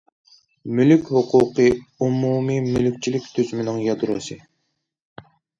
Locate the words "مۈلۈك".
0.79-1.11